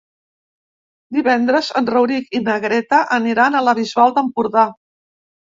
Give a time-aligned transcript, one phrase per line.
[1.17, 4.67] Divendres en Rauric i na Greta aniran a la Bisbal d'Empordà.